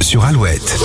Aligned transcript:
Sur 0.00 0.24
Alouette. 0.24 0.78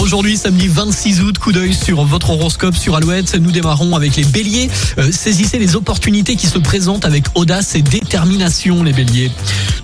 Aujourd'hui, 0.00 0.36
samedi 0.36 0.68
26 0.68 1.22
août, 1.22 1.38
coup 1.38 1.52
d'œil 1.52 1.72
sur 1.72 2.04
votre 2.04 2.30
horoscope 2.30 2.76
sur 2.76 2.96
Alouette. 2.96 3.34
Nous 3.36 3.50
démarrons 3.52 3.94
avec 3.94 4.16
les 4.16 4.24
béliers. 4.24 4.68
Euh, 4.98 5.10
saisissez 5.12 5.58
les 5.58 5.76
opportunités 5.76 6.36
qui 6.36 6.46
se 6.46 6.58
présentent 6.58 7.04
avec 7.04 7.24
audace 7.34 7.74
et 7.76 7.82
détermination, 7.82 8.82
les 8.82 8.92
béliers. 8.92 9.30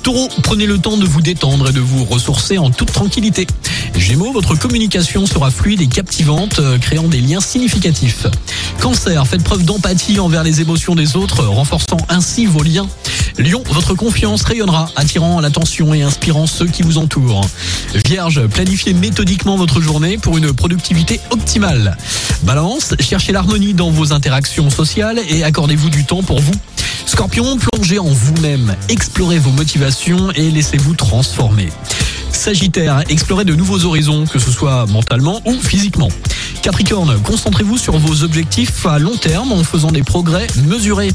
Taureau, 0.03 0.29
prenez 0.43 0.67
le 0.67 0.79
temps 0.79 0.97
de 0.97 1.07
vous 1.07 1.23
détendre 1.23 1.71
et 1.71 1.73
de 1.73 1.81
vous 1.81 2.05
ressourcer 2.05 2.59
en 2.59 2.71
toute 2.71 2.93
tranquillité. 2.93 3.47
Gémeaux, 3.97 4.33
votre 4.33 4.55
communication 4.55 5.27
sera 5.27 5.51
fluide 5.51 5.81
et 5.81 5.87
captivante, 5.87 6.59
euh, 6.59 6.79
créant 6.79 7.09
des 7.09 7.21
liens 7.21 7.41
significatifs. 7.41 8.27
Cancer, 8.81 9.27
faites 9.27 9.45
preuve 9.45 9.65
d'empathie 9.65 10.19
envers 10.19 10.43
les 10.43 10.61
émotions 10.61 10.95
des 10.95 11.17
autres, 11.17 11.45
renforçant 11.45 11.99
ainsi 12.09 12.47
vos 12.47 12.63
liens. 12.63 12.89
Lion, 13.39 13.63
votre 13.71 13.95
confiance 13.95 14.43
rayonnera, 14.43 14.91
attirant 14.97 15.41
l'attention 15.41 15.95
et 15.95 16.03
inspirant 16.03 16.47
ceux 16.47 16.67
qui 16.67 16.83
vous 16.83 16.99
entourent. 16.99 17.41
Vierge, 18.07 18.47
planifiez 18.49 18.93
méthodiquement 18.93 19.57
votre 19.57 19.81
journée 19.81 20.19
pour 20.19 20.37
une 20.37 20.53
productivité 20.53 21.21
optimale. 21.31 21.97
Balance, 22.43 22.95
cherchez 23.01 23.33
l'harmonie 23.33 23.75
dans 23.75 23.91
vos 23.91 24.13
interactions 24.13 24.71
sociales 24.71 25.21
et 25.29 25.45
accordez-vous 25.45 25.91
du 25.91 26.05
temps 26.05 26.23
pour 26.23 26.41
vous. 26.41 26.55
Scorpion, 27.07 27.59
plongez 27.59 27.99
en 27.99 28.09
vous-même, 28.09 28.77
explorez 28.89 29.39
vos 29.39 29.51
motivations 29.51 30.31
et 30.33 30.51
laissez-vous 30.51 30.95
transformer. 30.95 31.71
Sagittaire, 32.33 33.03
explorez 33.09 33.45
de 33.45 33.55
nouveaux 33.55 33.85
horizons, 33.85 34.25
que 34.27 34.39
ce 34.39 34.51
soit 34.51 34.87
mentalement 34.87 35.41
ou 35.45 35.55
physiquement. 35.55 36.09
Capricorne, 36.63 37.19
concentrez-vous 37.23 37.79
sur 37.79 37.99
vos 37.99 38.23
objectifs 38.23 38.87
à 38.87 38.99
long 38.99 39.17
terme 39.17 39.53
en 39.53 39.65
faisant 39.65 39.91
des 39.91 40.03
progrès 40.03 40.47
mesurés. 40.67 41.11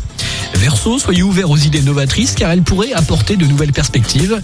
Verseau, 0.57 0.99
soyez 0.99 1.23
ouvert 1.23 1.49
aux 1.49 1.57
idées 1.57 1.81
novatrices 1.81 2.33
car 2.33 2.51
elles 2.51 2.61
pourraient 2.61 2.93
apporter 2.93 3.35
de 3.35 3.45
nouvelles 3.45 3.71
perspectives. 3.71 4.41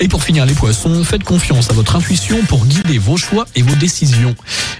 Et 0.00 0.08
pour 0.08 0.22
finir 0.22 0.46
les 0.46 0.54
poissons, 0.54 1.04
faites 1.04 1.24
confiance 1.24 1.70
à 1.70 1.72
votre 1.72 1.96
intuition 1.96 2.36
pour 2.48 2.66
guider 2.66 2.98
vos 2.98 3.16
choix 3.16 3.46
et 3.54 3.62
vos 3.62 3.74
décisions. 3.76 4.34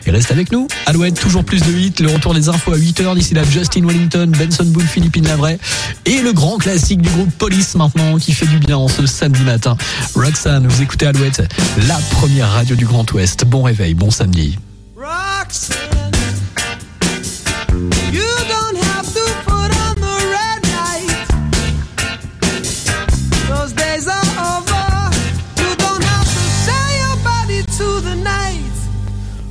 Et 0.06 0.10
reste 0.10 0.30
avec 0.30 0.52
nous. 0.52 0.68
Alouette, 0.86 1.18
toujours 1.18 1.44
plus 1.44 1.62
de 1.62 1.70
8, 1.70 2.00
le 2.00 2.10
retour 2.10 2.34
des 2.34 2.48
infos 2.48 2.72
à 2.72 2.76
8h. 2.76 3.14
D'ici 3.14 3.34
là, 3.34 3.42
Justin 3.44 3.86
Wellington, 3.86 4.30
Benson 4.38 4.64
Boone, 4.66 4.86
Philippine 4.86 5.26
Lavray. 5.26 5.58
Et 6.04 6.20
le 6.20 6.32
grand 6.32 6.58
classique 6.58 7.00
du 7.00 7.10
groupe 7.10 7.30
Police 7.38 7.74
maintenant 7.74 8.18
qui 8.18 8.32
fait 8.32 8.46
du 8.46 8.58
bien 8.58 8.76
en 8.76 8.88
ce 8.88 9.06
samedi 9.06 9.42
matin. 9.42 9.76
Roxanne, 10.14 10.66
vous 10.66 10.82
écoutez 10.82 11.06
Alouette, 11.06 11.42
la 11.88 11.98
première 12.10 12.50
radio 12.50 12.76
du 12.76 12.84
Grand 12.84 13.10
Ouest. 13.12 13.44
Bon 13.44 13.62
réveil, 13.62 13.94
bon 13.94 14.10
samedi. 14.10 14.58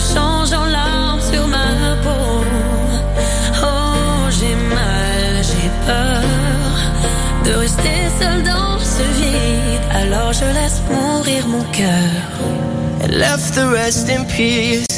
se 0.00 0.14
change 0.14 0.52
en 0.52 0.66
larmes 0.66 1.20
sur 1.20 1.46
ma 1.48 1.96
peau. 2.02 2.44
Oh, 3.62 4.30
j'ai 4.30 4.54
mal, 4.54 5.34
j'ai 5.42 5.70
peur 5.86 6.22
de 7.44 7.52
rester 7.58 7.98
seul 8.20 8.42
dans 8.42 8.78
ce 8.78 9.02
vide. 9.18 9.82
Alors 9.90 10.32
je 10.32 10.44
laisse 10.44 10.80
mourir 10.90 11.46
mon 11.48 11.64
cœur. 11.72 12.10
The 13.54 13.66
rest 13.66 14.08
in 14.08 14.24
peace. 14.24 14.97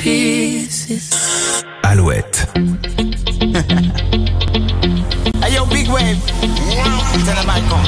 pieces. 0.00 1.12
Alouette. 1.84 2.36
hey 5.42 5.54
yo, 5.54 5.66
big 5.66 5.88
wave. 5.88 6.18
Turn 7.26 7.36
the 7.36 7.44
mic 7.46 7.70
on. 7.70 7.84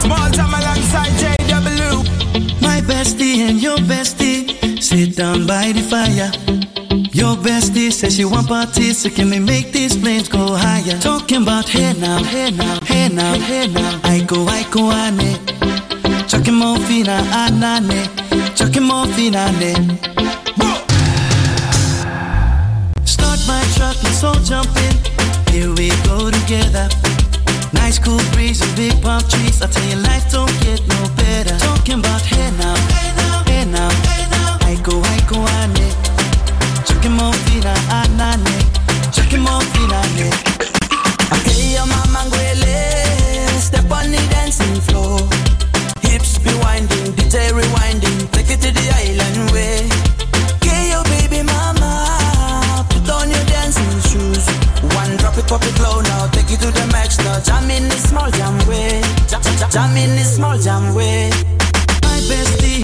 Small 0.00 0.30
time 0.30 0.52
alongside 0.52 1.12
JW. 1.22 2.04
My 2.60 2.80
bestie 2.82 3.38
and 3.48 3.62
your 3.62 3.78
bestie 3.78 4.82
sit 4.82 5.16
down 5.16 5.46
by 5.46 5.72
the 5.72 5.80
fire. 5.80 6.30
Your 7.12 7.36
bestie 7.36 7.92
says 7.92 8.16
she 8.16 8.24
want 8.24 8.48
parties, 8.48 8.98
so 8.98 9.08
can 9.08 9.30
we 9.30 9.38
make 9.38 9.72
these 9.72 9.96
flames 9.96 10.28
go 10.28 10.54
higher? 10.54 10.98
Talking 11.00 11.42
about 11.42 11.68
hey 11.68 11.94
now, 11.98 12.22
hey 12.22 12.50
now, 12.50 12.78
hey 12.84 13.08
now, 13.08 13.34
hey 13.34 13.66
now. 13.68 14.00
I 14.04 14.22
go, 14.24 14.46
I 14.46 14.64
go, 14.70 14.90
I 14.90 15.10
ne. 15.10 15.38
Chucking 16.28 16.54
more 16.54 16.78
fina, 16.80 17.22
I 17.32 17.50
need. 17.50 17.88
ne. 17.88 18.54
Chucking 18.54 18.82
more 18.82 19.06
fina, 19.06 19.52
ne. 19.52 20.11
my 23.46 23.62
truck, 23.76 23.96
let's 24.02 24.22
all 24.24 24.38
jump 24.42 24.68
in. 24.76 24.94
Here 25.52 25.72
we 25.74 25.90
go 26.04 26.30
together. 26.30 26.88
Nice 27.72 27.98
cool 27.98 28.20
breeze 28.32 28.60
and 28.60 28.74
big 28.76 29.00
palm 29.02 29.22
trees. 29.28 29.62
I 29.62 29.66
tell 29.66 29.86
you, 29.88 29.96
life 29.96 30.30
don't 30.30 30.52
get 30.60 30.80
no 30.86 31.00
better. 31.16 31.56
Talking 31.58 32.00
about 32.00 32.20